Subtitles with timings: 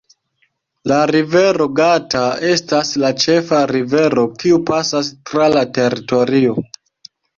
[0.91, 6.57] La Rivero Gata estas la ĉefa rivero kiu pasas tra la teritorio.